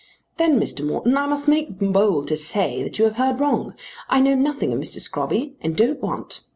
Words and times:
"Then, 0.37 0.59
Mr. 0.59 0.83
Morton, 0.83 1.15
I 1.15 1.27
must 1.27 1.47
make 1.47 1.77
bold 1.77 2.27
to 2.29 2.35
say 2.35 2.81
that 2.81 2.97
you 2.97 3.05
have 3.05 3.17
heard 3.17 3.39
wrong. 3.39 3.75
I 4.09 4.19
know 4.19 4.33
nothing 4.33 4.73
of 4.73 4.79
Mr. 4.79 4.99
Scrobby 4.99 5.53
and 5.61 5.77
don't 5.77 6.01
want. 6.01 6.41